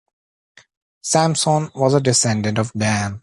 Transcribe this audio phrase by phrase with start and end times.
[1.03, 3.19] Samson was a descendant of Dan.